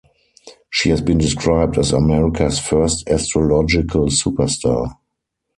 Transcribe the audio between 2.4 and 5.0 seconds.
first astrological superstar".